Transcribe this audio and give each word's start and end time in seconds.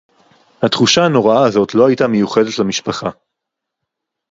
התחושה 0.63 1.01
הנוראה 1.05 1.45
הזאת 1.47 1.73
לא 1.75 1.89
היתה 1.89 2.07
מיוחדת 2.07 2.59
למשפחה 2.59 3.09